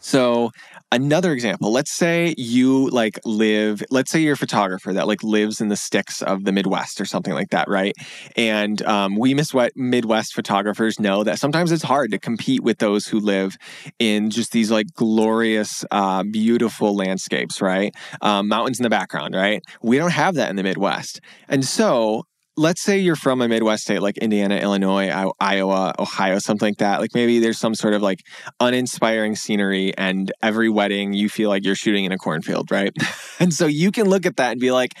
So 0.00 0.50
another 0.92 1.32
example, 1.32 1.72
let's 1.72 1.92
say 1.92 2.34
you 2.36 2.88
like 2.90 3.18
live, 3.24 3.82
let's 3.90 4.10
say 4.10 4.20
you're 4.20 4.34
a 4.34 4.36
photographer 4.36 4.92
that 4.92 5.06
like 5.06 5.22
lives 5.22 5.60
in 5.60 5.68
the 5.68 5.76
sticks 5.76 6.22
of 6.22 6.44
the 6.44 6.52
Midwest 6.52 7.00
or 7.00 7.04
something 7.04 7.32
like 7.32 7.50
that, 7.50 7.68
right? 7.68 7.94
And 8.36 8.82
um, 8.82 9.16
we 9.16 9.34
Midwest 9.76 10.34
photographers 10.34 10.98
know 10.98 11.24
that 11.24 11.38
sometimes 11.38 11.72
it's 11.72 11.82
hard 11.82 12.10
to 12.10 12.18
compete 12.18 12.62
with 12.62 12.78
those 12.78 13.06
who 13.06 13.20
live 13.20 13.56
in 13.98 14.30
just 14.30 14.52
these 14.52 14.70
like 14.70 14.86
glorious, 14.94 15.84
uh, 15.90 16.22
beautiful 16.24 16.94
landscapes, 16.96 17.60
right? 17.60 17.94
Um, 18.22 18.48
mountains 18.48 18.78
in 18.78 18.82
the 18.82 18.90
background, 18.90 19.34
right? 19.34 19.62
We 19.82 19.98
don't 19.98 20.12
have 20.12 20.34
that 20.34 20.50
in 20.50 20.56
the 20.56 20.62
Midwest. 20.62 21.20
And 21.48 21.64
so 21.64 22.24
let's 22.56 22.82
say 22.82 22.98
you're 22.98 23.16
from 23.16 23.40
a 23.40 23.48
Midwest 23.48 23.84
state 23.84 24.02
like 24.02 24.18
Indiana, 24.18 24.56
Illinois, 24.56 25.08
Iowa, 25.40 25.94
Ohio, 25.98 26.38
something 26.38 26.68
like 26.68 26.78
that. 26.78 27.00
Like 27.00 27.14
maybe 27.14 27.38
there's 27.38 27.58
some 27.58 27.74
sort 27.74 27.94
of 27.94 28.02
like 28.02 28.20
uninspiring 28.58 29.36
scenery, 29.36 29.96
and 29.96 30.32
every 30.42 30.68
wedding 30.68 31.12
you 31.12 31.28
feel 31.28 31.48
like 31.48 31.64
you're 31.64 31.74
shooting 31.74 32.04
in 32.04 32.12
a 32.12 32.18
cornfield, 32.18 32.70
right? 32.70 32.92
and 33.40 33.52
so 33.52 33.66
you 33.66 33.90
can 33.90 34.08
look 34.08 34.26
at 34.26 34.36
that 34.36 34.52
and 34.52 34.60
be 34.60 34.70
like, 34.72 34.92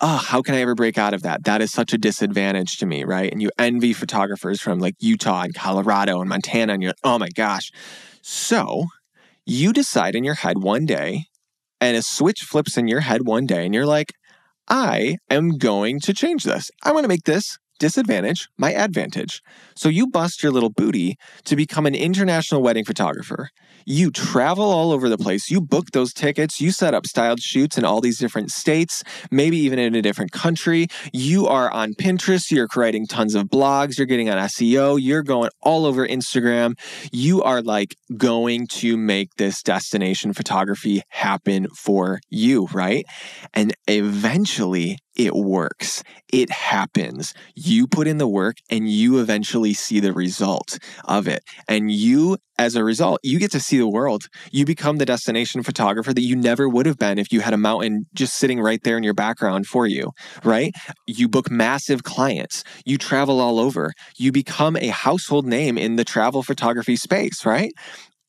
oh, 0.00 0.16
how 0.16 0.42
can 0.42 0.54
I 0.54 0.60
ever 0.60 0.74
break 0.74 0.98
out 0.98 1.14
of 1.14 1.22
that? 1.22 1.44
That 1.44 1.62
is 1.62 1.72
such 1.72 1.92
a 1.92 1.98
disadvantage 1.98 2.78
to 2.78 2.86
me, 2.86 3.04
right? 3.04 3.30
And 3.30 3.40
you 3.40 3.50
envy 3.58 3.92
photographers 3.92 4.60
from 4.60 4.78
like 4.78 4.94
Utah 4.98 5.42
and 5.42 5.54
Colorado 5.54 6.20
and 6.20 6.28
Montana, 6.28 6.74
and 6.74 6.82
you're, 6.82 6.90
like, 6.90 6.96
oh 7.04 7.18
my 7.18 7.28
gosh. 7.34 7.70
So 8.22 8.86
you 9.46 9.72
decide 9.72 10.14
in 10.14 10.24
your 10.24 10.34
head 10.34 10.62
one 10.62 10.86
day, 10.86 11.24
and 11.80 11.96
a 11.96 12.02
switch 12.02 12.40
flips 12.42 12.78
in 12.78 12.88
your 12.88 13.00
head 13.00 13.26
one 13.26 13.46
day, 13.46 13.64
and 13.64 13.74
you're 13.74 13.86
like, 13.86 14.12
I 14.68 15.18
am 15.30 15.58
going 15.58 16.00
to 16.00 16.14
change 16.14 16.44
this. 16.44 16.70
I'm 16.82 16.92
going 16.92 17.04
to 17.04 17.08
make 17.08 17.24
this 17.24 17.58
disadvantage, 17.84 18.48
my 18.56 18.72
advantage. 18.72 19.42
So 19.76 19.90
you 19.90 20.06
bust 20.06 20.42
your 20.42 20.52
little 20.52 20.70
booty 20.70 21.18
to 21.44 21.54
become 21.54 21.84
an 21.84 21.94
international 21.94 22.62
wedding 22.62 22.86
photographer. 22.86 23.50
You 23.84 24.10
travel 24.10 24.64
all 24.64 24.90
over 24.90 25.10
the 25.10 25.18
place. 25.18 25.50
You 25.50 25.60
book 25.60 25.90
those 25.92 26.14
tickets. 26.14 26.62
You 26.62 26.70
set 26.70 26.94
up 26.94 27.04
styled 27.06 27.40
shoots 27.40 27.76
in 27.76 27.84
all 27.84 28.00
these 28.00 28.18
different 28.18 28.50
states, 28.50 29.02
maybe 29.30 29.58
even 29.58 29.78
in 29.78 29.94
a 29.94 30.00
different 30.00 30.32
country. 30.32 30.86
You 31.12 31.46
are 31.46 31.70
on 31.70 31.92
Pinterest. 31.92 32.50
You're 32.50 32.68
creating 32.68 33.06
tons 33.06 33.34
of 33.34 33.48
blogs. 33.48 33.98
You're 33.98 34.06
getting 34.06 34.30
on 34.30 34.38
SEO. 34.38 34.98
You're 34.98 35.22
going 35.22 35.50
all 35.60 35.84
over 35.84 36.08
Instagram. 36.08 36.78
You 37.12 37.42
are 37.42 37.60
like 37.60 37.94
going 38.16 38.66
to 38.78 38.96
make 38.96 39.34
this 39.36 39.62
destination 39.62 40.32
photography 40.32 41.02
happen 41.10 41.68
for 41.76 42.20
you, 42.30 42.66
right? 42.72 43.04
And 43.52 43.74
eventually 43.86 44.96
it 45.16 45.34
works. 45.34 46.02
It 46.32 46.50
happens. 46.50 47.34
You 47.54 47.86
put 47.86 48.06
in 48.06 48.18
the 48.18 48.28
work 48.28 48.56
and 48.70 48.88
you 48.90 49.18
eventually 49.18 49.72
see 49.72 50.00
the 50.00 50.12
result 50.12 50.78
of 51.04 51.28
it. 51.28 51.44
And 51.68 51.90
you, 51.90 52.38
as 52.58 52.74
a 52.74 52.84
result, 52.84 53.20
you 53.22 53.38
get 53.38 53.52
to 53.52 53.60
see 53.60 53.78
the 53.78 53.88
world. 53.88 54.24
You 54.50 54.64
become 54.64 54.98
the 54.98 55.06
destination 55.06 55.62
photographer 55.62 56.12
that 56.12 56.22
you 56.22 56.34
never 56.34 56.68
would 56.68 56.86
have 56.86 56.98
been 56.98 57.18
if 57.18 57.32
you 57.32 57.40
had 57.40 57.54
a 57.54 57.58
mountain 57.58 58.06
just 58.14 58.34
sitting 58.34 58.60
right 58.60 58.82
there 58.82 58.96
in 58.96 59.04
your 59.04 59.14
background 59.14 59.66
for 59.66 59.86
you, 59.86 60.10
right? 60.42 60.72
You 61.06 61.28
book 61.28 61.50
massive 61.50 62.02
clients. 62.02 62.64
You 62.84 62.98
travel 62.98 63.40
all 63.40 63.60
over. 63.60 63.92
You 64.16 64.32
become 64.32 64.76
a 64.76 64.88
household 64.88 65.46
name 65.46 65.78
in 65.78 65.96
the 65.96 66.04
travel 66.04 66.42
photography 66.42 66.96
space, 66.96 67.46
right? 67.46 67.72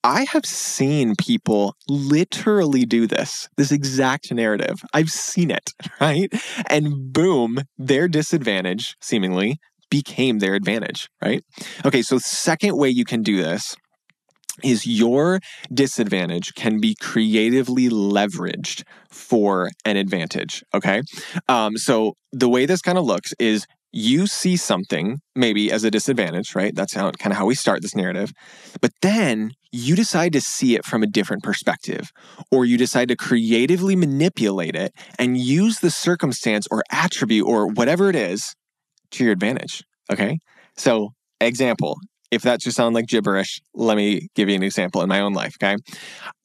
I 0.05 0.27
have 0.33 0.45
seen 0.45 1.15
people 1.15 1.75
literally 1.89 2.85
do 2.85 3.07
this, 3.07 3.49
this 3.57 3.71
exact 3.71 4.31
narrative. 4.31 4.83
I've 4.93 5.09
seen 5.09 5.49
it, 5.49 5.71
right? 5.99 6.31
And 6.69 7.11
boom, 7.11 7.63
their 7.79 8.07
disadvantage 8.07 8.95
seemingly 9.01 9.57
became 9.89 10.37
their 10.39 10.53
advantage, 10.53 11.09
right? 11.23 11.43
Okay, 11.83 12.03
so 12.03 12.19
second 12.19 12.77
way 12.77 12.87
you 12.87 13.03
can 13.03 13.23
do 13.23 13.37
this 13.37 13.75
is 14.63 14.85
your 14.85 15.39
disadvantage 15.73 16.53
can 16.53 16.79
be 16.79 16.95
creatively 17.01 17.89
leveraged 17.89 18.83
for 19.09 19.71
an 19.85 19.97
advantage. 19.97 20.63
Okay. 20.73 21.01
Um, 21.49 21.77
so 21.77 22.13
the 22.31 22.47
way 22.47 22.67
this 22.67 22.81
kind 22.81 22.97
of 22.97 23.05
looks 23.05 23.33
is 23.39 23.65
you 23.95 24.27
see 24.27 24.57
something 24.57 25.19
maybe 25.35 25.71
as 25.71 25.85
a 25.85 25.89
disadvantage, 25.89 26.53
right? 26.53 26.75
That's 26.75 26.93
how 26.93 27.11
kind 27.11 27.31
of 27.31 27.37
how 27.37 27.45
we 27.45 27.55
start 27.55 27.81
this 27.81 27.95
narrative. 27.95 28.33
But 28.81 28.91
then 29.01 29.51
you 29.71 29.95
decide 29.95 30.33
to 30.33 30.41
see 30.41 30.75
it 30.75 30.83
from 30.83 31.01
a 31.01 31.07
different 31.07 31.43
perspective, 31.43 32.11
or 32.51 32.65
you 32.65 32.77
decide 32.77 33.07
to 33.07 33.15
creatively 33.15 33.95
manipulate 33.95 34.75
it 34.75 34.91
and 35.17 35.37
use 35.37 35.79
the 35.79 35.89
circumstance 35.89 36.67
or 36.69 36.83
attribute 36.91 37.47
or 37.47 37.67
whatever 37.67 38.09
it 38.09 38.17
is 38.17 38.53
to 39.11 39.23
your 39.23 39.31
advantage. 39.31 39.81
Okay. 40.11 40.39
So, 40.75 41.11
example, 41.39 41.95
if 42.31 42.41
that 42.41 42.59
just 42.59 42.75
sounds 42.75 42.95
like 42.95 43.07
gibberish, 43.07 43.61
let 43.73 43.95
me 43.95 44.27
give 44.35 44.49
you 44.49 44.55
an 44.55 44.63
example 44.63 45.03
in 45.03 45.07
my 45.07 45.21
own 45.21 45.31
life. 45.31 45.53
Okay. 45.63 45.77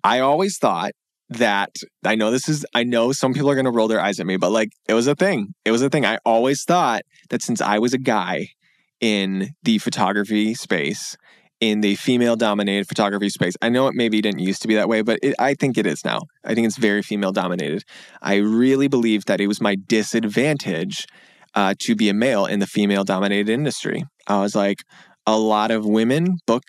I 0.04 0.21
always 0.21 0.57
thought 0.57 0.92
that 1.30 1.76
I 2.04 2.16
know 2.16 2.30
this 2.30 2.49
is, 2.49 2.66
I 2.75 2.84
know 2.84 3.12
some 3.12 3.32
people 3.32 3.49
are 3.50 3.54
going 3.54 3.64
to 3.64 3.70
roll 3.70 3.88
their 3.88 4.00
eyes 4.00 4.20
at 4.20 4.26
me, 4.26 4.37
but 4.37 4.50
like 4.50 4.72
it 4.88 4.94
was 4.94 5.06
a 5.06 5.14
thing. 5.14 5.54
It 5.64 5.70
was 5.70 5.82
a 5.82 5.88
thing. 5.88 6.04
I 6.04 6.18
always 6.25 6.64
thought 6.64 7.02
that 7.30 7.42
since 7.42 7.60
I 7.60 7.78
was 7.78 7.94
a 7.94 7.99
guy 7.99 8.49
in 9.00 9.50
the 9.62 9.78
photography 9.78 10.54
space, 10.54 11.16
in 11.60 11.82
the 11.82 11.94
female 11.96 12.37
dominated 12.37 12.88
photography 12.88 13.28
space, 13.28 13.54
I 13.62 13.68
know 13.68 13.87
it 13.87 13.94
maybe 13.94 14.20
didn't 14.20 14.40
used 14.40 14.62
to 14.62 14.68
be 14.68 14.75
that 14.75 14.88
way, 14.88 15.02
but 15.02 15.18
it, 15.22 15.34
I 15.38 15.54
think 15.54 15.78
it 15.78 15.87
is 15.87 16.04
now. 16.04 16.22
I 16.44 16.54
think 16.54 16.66
it's 16.66 16.78
very 16.78 17.02
female 17.02 17.32
dominated. 17.32 17.84
I 18.22 18.37
really 18.37 18.88
believe 18.88 19.26
that 19.26 19.40
it 19.40 19.46
was 19.46 19.60
my 19.60 19.76
disadvantage 19.87 21.06
uh, 21.54 21.75
to 21.80 21.94
be 21.94 22.08
a 22.08 22.14
male 22.14 22.46
in 22.46 22.60
the 22.60 22.66
female 22.66 23.04
dominated 23.04 23.50
industry. 23.50 24.04
I 24.26 24.40
was 24.40 24.54
like, 24.54 24.82
a 25.26 25.38
lot 25.38 25.70
of 25.70 25.84
women 25.84 26.38
book 26.46 26.64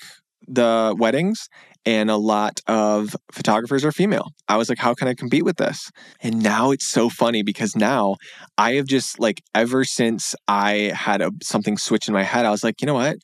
the 0.47 0.93
weddings 0.97 1.47
and 1.85 2.11
a 2.11 2.17
lot 2.17 2.59
of 2.67 3.15
photographers 3.31 3.83
are 3.83 3.91
female. 3.91 4.31
I 4.47 4.57
was 4.57 4.69
like, 4.69 4.77
how 4.77 4.93
can 4.93 5.07
I 5.07 5.13
compete 5.13 5.45
with 5.45 5.57
this? 5.57 5.89
And 6.21 6.41
now 6.41 6.71
it's 6.71 6.87
so 6.87 7.09
funny 7.09 7.43
because 7.43 7.75
now 7.75 8.17
I 8.57 8.73
have 8.73 8.85
just 8.85 9.19
like, 9.19 9.41
ever 9.55 9.83
since 9.83 10.35
I 10.47 10.91
had 10.95 11.21
a, 11.21 11.31
something 11.41 11.77
switch 11.77 12.07
in 12.07 12.13
my 12.13 12.23
head, 12.23 12.45
I 12.45 12.51
was 12.51 12.63
like, 12.63 12.81
you 12.81 12.85
know 12.85 12.93
what? 12.93 13.17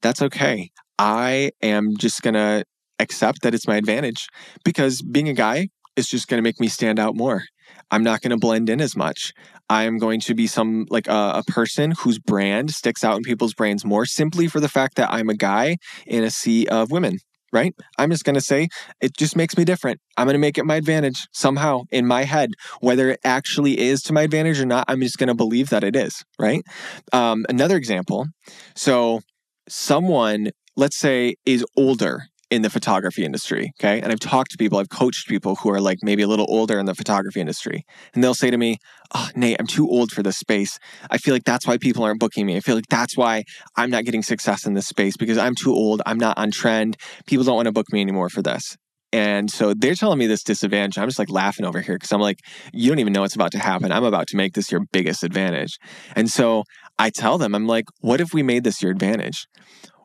That's 0.00 0.22
okay. 0.22 0.70
I 0.98 1.52
am 1.62 1.96
just 1.96 2.22
going 2.22 2.34
to 2.34 2.64
accept 2.98 3.42
that 3.42 3.54
it's 3.54 3.68
my 3.68 3.76
advantage 3.76 4.26
because 4.64 5.02
being 5.02 5.28
a 5.28 5.34
guy 5.34 5.68
is 5.96 6.08
just 6.08 6.28
going 6.28 6.38
to 6.38 6.42
make 6.42 6.60
me 6.60 6.68
stand 6.68 6.98
out 6.98 7.14
more. 7.14 7.44
I'm 7.90 8.02
not 8.02 8.20
going 8.20 8.30
to 8.30 8.36
blend 8.36 8.70
in 8.70 8.80
as 8.80 8.96
much. 8.96 9.32
I 9.68 9.84
am 9.84 9.98
going 9.98 10.20
to 10.20 10.34
be 10.34 10.46
some 10.46 10.86
like 10.90 11.06
a, 11.08 11.32
a, 11.36 11.42
person 11.46 11.92
whose 11.92 12.18
brand 12.18 12.70
sticks 12.70 13.04
out 13.04 13.16
in 13.16 13.22
people's 13.22 13.54
brains 13.54 13.84
more 13.84 14.06
simply 14.06 14.48
for 14.48 14.60
the 14.60 14.68
fact 14.68 14.96
that 14.96 15.10
I'm 15.10 15.28
a 15.28 15.34
guy 15.34 15.76
in 16.06 16.24
a 16.24 16.30
sea 16.30 16.66
of 16.66 16.90
women 16.90 17.18
right? 17.52 17.74
I'm 17.98 18.10
just 18.10 18.24
going 18.24 18.34
to 18.34 18.40
say 18.40 18.68
it 19.00 19.16
just 19.16 19.36
makes 19.36 19.56
me 19.56 19.64
different. 19.64 20.00
I'm 20.16 20.26
going 20.26 20.34
to 20.34 20.38
make 20.38 20.58
it 20.58 20.64
my 20.64 20.76
advantage 20.76 21.26
somehow 21.32 21.82
in 21.90 22.06
my 22.06 22.24
head, 22.24 22.50
whether 22.80 23.10
it 23.10 23.20
actually 23.24 23.78
is 23.78 24.02
to 24.04 24.12
my 24.12 24.22
advantage 24.22 24.60
or 24.60 24.66
not. 24.66 24.84
I'm 24.88 25.00
just 25.00 25.18
going 25.18 25.28
to 25.28 25.34
believe 25.34 25.70
that 25.70 25.84
it 25.84 25.96
is, 25.96 26.24
right? 26.38 26.62
Um, 27.12 27.44
another 27.48 27.76
example. 27.76 28.26
So, 28.74 29.20
someone, 29.68 30.50
let's 30.76 30.96
say, 30.96 31.34
is 31.46 31.64
older 31.76 32.24
in 32.52 32.60
the 32.60 32.68
photography 32.68 33.24
industry. 33.24 33.72
Okay. 33.80 33.98
And 34.02 34.12
I've 34.12 34.20
talked 34.20 34.50
to 34.50 34.58
people, 34.58 34.78
I've 34.78 34.90
coached 34.90 35.26
people 35.26 35.56
who 35.56 35.70
are 35.70 35.80
like 35.80 36.00
maybe 36.02 36.22
a 36.22 36.28
little 36.28 36.44
older 36.50 36.78
in 36.78 36.84
the 36.84 36.94
photography 36.94 37.40
industry. 37.40 37.86
And 38.12 38.22
they'll 38.22 38.34
say 38.34 38.50
to 38.50 38.58
me, 38.58 38.76
Oh, 39.14 39.28
Nate, 39.34 39.56
I'm 39.58 39.66
too 39.66 39.88
old 39.88 40.12
for 40.12 40.22
this 40.22 40.36
space. 40.36 40.78
I 41.10 41.16
feel 41.16 41.34
like 41.34 41.44
that's 41.44 41.66
why 41.66 41.78
people 41.78 42.04
aren't 42.04 42.20
booking 42.20 42.44
me. 42.44 42.56
I 42.56 42.60
feel 42.60 42.74
like 42.74 42.88
that's 42.90 43.16
why 43.16 43.44
I'm 43.76 43.88
not 43.88 44.04
getting 44.04 44.22
success 44.22 44.66
in 44.66 44.74
this 44.74 44.86
space 44.86 45.16
because 45.16 45.38
I'm 45.38 45.54
too 45.54 45.72
old. 45.72 46.02
I'm 46.04 46.18
not 46.18 46.36
on 46.36 46.50
trend. 46.50 46.98
People 47.26 47.44
don't 47.44 47.56
want 47.56 47.66
to 47.66 47.72
book 47.72 47.90
me 47.90 48.02
anymore 48.02 48.28
for 48.28 48.42
this. 48.42 48.76
And 49.14 49.50
so 49.50 49.74
they're 49.74 49.94
telling 49.94 50.18
me 50.18 50.26
this 50.26 50.42
disadvantage. 50.42 50.98
I'm 50.98 51.08
just 51.08 51.18
like 51.18 51.30
laughing 51.30 51.66
over 51.66 51.80
here 51.80 51.96
because 51.96 52.12
I'm 52.12 52.20
like, 52.20 52.38
you 52.72 52.88
don't 52.90 52.98
even 52.98 53.12
know 53.12 53.20
what's 53.20 53.34
about 53.34 53.52
to 53.52 53.58
happen. 53.58 53.92
I'm 53.92 54.04
about 54.04 54.26
to 54.28 54.36
make 54.36 54.54
this 54.54 54.70
your 54.70 54.80
biggest 54.92 55.22
advantage. 55.22 55.78
And 56.16 56.30
so 56.30 56.64
I 56.98 57.10
tell 57.10 57.36
them, 57.36 57.54
I'm 57.54 57.66
like, 57.66 57.84
what 58.00 58.20
if 58.20 58.32
we 58.32 58.42
made 58.42 58.64
this 58.64 58.82
your 58.82 58.90
advantage? 58.90 59.46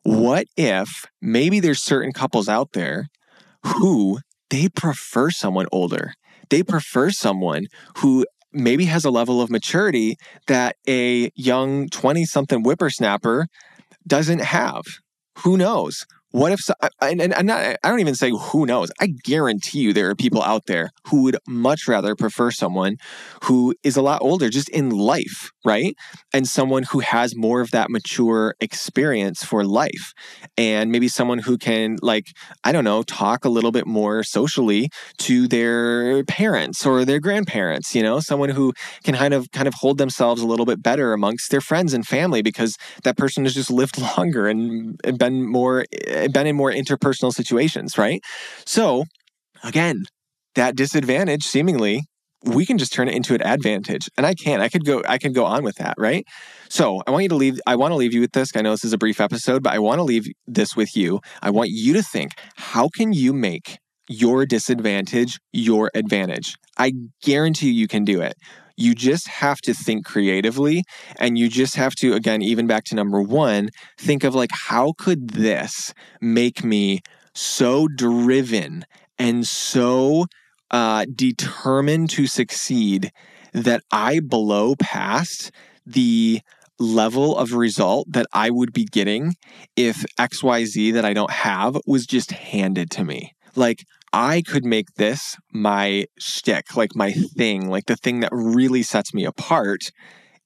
What 0.08 0.48
if 0.56 1.04
maybe 1.22 1.60
there's 1.60 1.84
certain 1.84 2.14
couples 2.14 2.48
out 2.48 2.72
there 2.72 3.08
who 3.66 4.20
they 4.50 4.70
prefer 4.70 5.32
someone 5.32 5.66
older? 5.70 6.14
They 6.50 6.64
prefer 6.64 7.10
someone 7.12 7.66
who 7.98 8.26
maybe 8.54 8.86
has 8.86 9.04
a 9.04 9.12
level 9.12 9.42
of 9.42 9.50
maturity 9.50 10.16
that 10.48 10.78
a 10.88 11.30
young 11.36 11.90
20 11.90 12.24
something 12.24 12.62
whippersnapper 12.62 13.48
doesn't 14.08 14.40
have. 14.40 14.84
Who 15.40 15.58
knows? 15.58 16.06
What 16.38 16.52
if, 16.52 16.60
and, 17.02 17.20
and 17.20 17.48
not, 17.48 17.78
I 17.84 17.90
don't 17.90 18.00
even 18.00 18.14
say 18.14 18.30
who 18.30 18.68
knows. 18.68 18.92
I 19.00 19.08
guarantee 19.08 19.80
you 19.80 19.92
there 19.92 20.08
are 20.12 20.16
people 20.16 20.44
out 20.44 20.68
there 20.68 20.92
who 21.08 21.24
would 21.24 21.38
much 21.48 21.88
rather 21.88 22.16
prefer 22.16 22.52
someone 22.52 22.98
who 23.46 23.74
is 23.84 23.98
a 23.98 24.04
lot 24.04 24.22
older 24.22 24.48
just 24.48 24.70
in 24.70 24.92
life, 24.92 25.50
right? 25.66 25.96
And 26.34 26.48
someone 26.48 26.84
who 26.84 27.00
has 27.00 27.36
more 27.36 27.60
of 27.62 27.72
that 27.72 27.90
mature 27.90 28.54
experience 28.60 29.44
for 29.44 29.66
life. 29.66 30.14
And 30.58 30.92
maybe 30.92 31.08
someone 31.08 31.40
who 31.40 31.58
can, 31.58 31.98
like, 32.04 32.28
I 32.64 32.72
don't 32.72 32.84
know, 32.84 33.02
talk 33.02 33.44
a 33.44 33.50
little 33.50 33.72
bit 33.72 33.88
more 33.88 34.22
socially 34.22 34.90
to 35.20 35.48
their 35.48 36.24
parents 36.26 36.86
or 36.86 37.04
their 37.04 37.20
grandparents, 37.20 37.96
you 37.96 38.04
know, 38.04 38.20
someone 38.20 38.50
who 38.50 38.74
can 39.04 39.16
kind 39.16 39.34
of 39.34 39.52
kind 39.52 39.68
of 39.68 39.74
hold 39.74 39.98
themselves 39.98 40.42
a 40.42 40.48
little 40.48 40.66
bit 40.66 40.84
better 40.84 41.14
amongst 41.14 41.50
their 41.50 41.62
friends 41.62 41.94
and 41.94 42.06
family 42.06 42.42
because 42.42 42.78
that 43.04 43.18
person 43.18 43.44
has 43.46 43.54
just 43.54 43.72
lived 43.72 43.98
longer 44.18 44.48
and, 44.48 45.00
and 45.04 45.18
been 45.18 45.46
more 45.48 45.86
eh, 46.06 46.27
been 46.34 46.48
in 46.48 46.56
more 46.56 46.72
interpersonal 46.72 47.34
situations, 47.34 47.98
right? 47.98 48.22
So 48.66 49.06
again, 49.64 50.04
that 50.56 50.76
disadvantage 50.76 51.44
seemingly 51.44 52.04
we 52.44 52.66
can 52.66 52.78
just 52.78 52.94
turn 52.94 53.08
it 53.08 53.16
into 53.16 53.34
an 53.34 53.42
advantage 53.42 54.10
and 54.16 54.26
i 54.26 54.34
can. 54.34 54.62
I 54.62 54.70
could 54.70 54.86
go 54.86 55.04
i 55.08 55.18
can 55.18 55.34
go 55.34 55.46
on 55.46 55.64
with 55.64 55.78
that 55.78 55.96
right? 55.98 56.26
So 56.70 57.02
i 57.08 57.12
want 57.12 57.24
you 57.24 57.30
to 57.30 57.36
leave 57.36 57.60
i 57.66 57.76
want 57.76 57.92
to 57.92 57.96
leave 57.96 58.14
you 58.14 58.22
with 58.22 58.32
this 58.32 58.52
i 58.56 58.62
know 58.62 58.72
this 58.72 58.86
is 58.86 58.94
a 58.94 58.98
brief 58.98 59.20
episode 59.20 59.64
but 59.64 59.74
i 59.74 59.80
want 59.80 60.00
to 60.00 60.04
leave 60.04 60.28
this 60.46 60.76
with 60.76 60.96
you. 60.96 61.20
I 61.42 61.50
want 61.50 61.70
you 61.72 61.94
to 61.94 62.04
think 62.04 62.32
how 62.56 62.90
can 62.90 63.14
you 63.14 63.34
make 63.34 63.80
your 64.10 64.46
disadvantage 64.46 65.40
your 65.52 65.92
advantage? 65.94 66.56
I 66.78 66.94
guarantee 67.22 67.72
you 67.72 67.88
can 67.88 68.06
do 68.06 68.22
it 68.22 68.36
you 68.78 68.94
just 68.96 69.28
have 69.28 69.60
to 69.62 69.74
think 69.74 70.06
creatively 70.06 70.84
and 71.20 71.38
you 71.38 71.50
just 71.50 71.76
have 71.76 71.96
to, 71.96 72.14
again, 72.14 72.42
even 72.42 72.68
back 72.68 72.86
to 72.86 72.96
number 72.96 73.22
one, 73.22 73.70
think 73.98 74.24
of 74.24 74.36
like, 74.36 74.52
how 74.54 74.94
could 74.98 75.32
this 75.32 75.94
make 76.22 76.64
me 76.64 77.02
so 77.34 77.88
driven 77.88 78.86
and 79.20 79.48
so 79.48 80.28
uh, 80.72 81.06
determined 81.14 82.10
to 82.12 82.28
succeed 82.28 83.12
that 83.54 83.82
I 83.92 84.20
blow 84.20 84.76
past 84.76 85.52
the 85.86 86.42
level 86.80 87.36
of 87.36 87.54
result 87.54 88.12
that 88.12 88.28
I 88.34 88.52
would 88.52 88.72
be 88.72 88.86
getting 88.86 89.36
if 89.76 90.06
XYZ 90.20 90.94
that 90.94 91.06
I 91.06 91.14
don't 91.14 91.32
have 91.32 91.78
was 91.88 92.06
just 92.06 92.32
handed 92.32 92.92
to 92.92 93.04
me. 93.04 93.34
Like, 93.56 93.86
I 94.14 94.42
could 94.42 94.66
make 94.66 94.96
this 94.96 95.36
my 95.52 96.06
shtick, 96.18 96.76
like 96.76 96.96
my 96.96 97.12
thing, 97.12 97.70
like 97.70 97.86
the 97.86 97.96
thing 97.96 98.22
that 98.22 98.32
really 98.32 98.84
sets 98.84 99.14
me 99.14 99.26
apart 99.26 99.92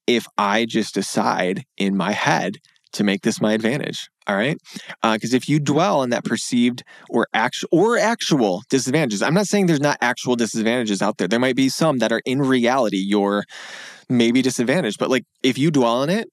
if 0.08 0.26
I 0.38 0.66
just 0.66 0.94
decide 0.94 1.64
in 1.78 1.96
my 1.96 2.12
head 2.12 2.58
to 2.94 3.04
make 3.04 3.22
this 3.22 3.40
my 3.40 3.54
advantage. 3.54 4.10
All 4.28 4.36
right. 4.36 4.58
Because 5.02 5.34
uh, 5.34 5.38
if 5.38 5.50
you 5.50 5.60
dwell 5.60 6.02
on 6.02 6.10
that 6.10 6.24
perceived 6.24 6.84
or 7.10 7.28
actual 7.34 7.70
or 7.72 7.98
actual 7.98 8.64
disadvantages, 8.70 9.22
I'm 9.22 9.34
not 9.34 9.48
saying 9.48 9.66
there's 9.66 9.80
not 9.80 9.98
actual 10.02 10.36
disadvantages 10.36 11.02
out 11.02 11.18
there. 11.18 11.28
There 11.28 11.40
might 11.40 11.56
be 11.56 11.70
some 11.70 12.00
that 12.00 12.12
are 12.12 12.22
in 12.26 12.40
reality 12.40 12.98
your 12.98 13.46
maybe 14.10 14.42
disadvantage, 14.42 14.98
but 14.98 15.10
like 15.10 15.24
if 15.44 15.58
you 15.58 15.72
dwell 15.72 16.02
on 16.02 16.10
it, 16.10 16.28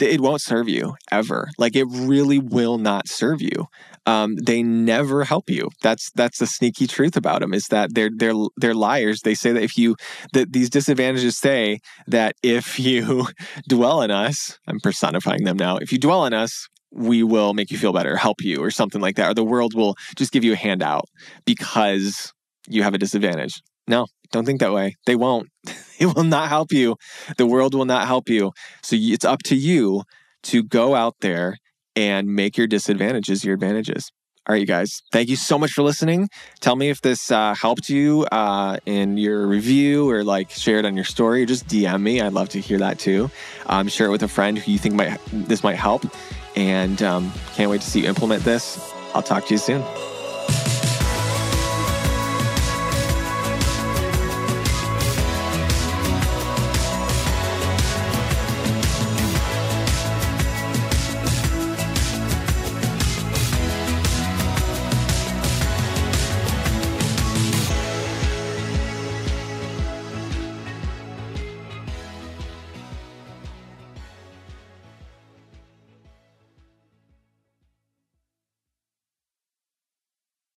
it 0.00 0.20
won't 0.20 0.42
serve 0.42 0.68
you 0.68 0.94
ever. 1.10 1.48
Like 1.58 1.74
it 1.74 1.86
really 1.90 2.38
will 2.38 2.78
not 2.78 3.08
serve 3.08 3.40
you. 3.40 3.66
Um, 4.06 4.36
they 4.36 4.62
never 4.62 5.24
help 5.24 5.50
you. 5.50 5.68
That's 5.82 6.10
that's 6.12 6.38
the 6.38 6.46
sneaky 6.46 6.86
truth 6.86 7.16
about 7.16 7.40
them 7.40 7.52
is 7.54 7.66
that 7.66 7.94
they're 7.94 8.10
they're 8.14 8.34
they're 8.56 8.74
liars. 8.74 9.20
They 9.22 9.34
say 9.34 9.52
that 9.52 9.62
if 9.62 9.76
you 9.76 9.96
that 10.32 10.52
these 10.52 10.70
disadvantages 10.70 11.38
say 11.38 11.80
that 12.06 12.34
if 12.42 12.78
you 12.78 13.28
dwell 13.68 14.02
in 14.02 14.10
us, 14.10 14.58
I'm 14.66 14.80
personifying 14.80 15.44
them 15.44 15.56
now. 15.56 15.76
If 15.76 15.92
you 15.92 15.98
dwell 15.98 16.24
in 16.26 16.32
us, 16.32 16.68
we 16.90 17.22
will 17.22 17.54
make 17.54 17.70
you 17.70 17.78
feel 17.78 17.92
better, 17.92 18.16
help 18.16 18.42
you, 18.42 18.62
or 18.62 18.70
something 18.70 19.00
like 19.00 19.16
that, 19.16 19.30
or 19.30 19.34
the 19.34 19.44
world 19.44 19.74
will 19.74 19.94
just 20.16 20.32
give 20.32 20.44
you 20.44 20.52
a 20.52 20.56
handout 20.56 21.04
because 21.44 22.32
you 22.66 22.82
have 22.82 22.94
a 22.94 22.98
disadvantage. 22.98 23.60
No, 23.86 24.06
don't 24.32 24.44
think 24.44 24.60
that 24.60 24.72
way. 24.72 24.96
They 25.06 25.16
won't. 25.16 25.48
it 25.98 26.14
will 26.14 26.24
not 26.24 26.48
help 26.48 26.72
you. 26.72 26.96
The 27.36 27.46
world 27.46 27.74
will 27.74 27.84
not 27.84 28.06
help 28.06 28.28
you. 28.28 28.52
So 28.82 28.96
it's 28.98 29.24
up 29.24 29.42
to 29.44 29.56
you 29.56 30.02
to 30.44 30.62
go 30.62 30.94
out 30.94 31.16
there 31.20 31.56
and 31.96 32.28
make 32.28 32.56
your 32.56 32.66
disadvantages 32.66 33.44
your 33.44 33.54
advantages. 33.54 34.10
All 34.48 34.54
right, 34.54 34.60
you 34.60 34.66
guys, 34.66 35.02
thank 35.12 35.28
you 35.28 35.36
so 35.36 35.58
much 35.58 35.72
for 35.72 35.82
listening. 35.82 36.30
Tell 36.60 36.74
me 36.74 36.88
if 36.88 37.02
this 37.02 37.30
uh, 37.30 37.54
helped 37.54 37.90
you 37.90 38.24
uh, 38.32 38.78
in 38.86 39.18
your 39.18 39.46
review 39.46 40.08
or 40.08 40.24
like 40.24 40.50
share 40.50 40.78
it 40.78 40.86
on 40.86 40.94
your 40.94 41.04
story 41.04 41.42
or 41.42 41.46
just 41.46 41.66
DM 41.66 42.00
me. 42.00 42.22
I'd 42.22 42.32
love 42.32 42.48
to 42.50 42.60
hear 42.60 42.78
that 42.78 42.98
too. 42.98 43.30
Um, 43.66 43.88
share 43.88 44.06
it 44.06 44.10
with 44.10 44.22
a 44.22 44.28
friend 44.28 44.56
who 44.56 44.72
you 44.72 44.78
think 44.78 44.94
might 44.94 45.20
this 45.32 45.62
might 45.62 45.76
help. 45.76 46.06
And 46.56 47.02
um, 47.02 47.30
can't 47.54 47.70
wait 47.70 47.82
to 47.82 47.90
see 47.90 48.00
you 48.00 48.08
implement 48.08 48.42
this. 48.42 48.90
I'll 49.14 49.22
talk 49.22 49.44
to 49.46 49.54
you 49.54 49.58
soon. 49.58 49.84